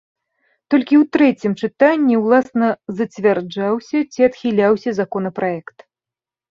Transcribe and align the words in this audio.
Толькі 0.73 0.95
у 0.99 1.03
трэцім 1.17 1.51
чытанні 1.67 2.15
ўласна 2.23 2.73
зацвярджаўся 3.01 3.97
ці 4.11 4.19
адхіляўся 4.31 4.89
законапраект. 5.03 5.77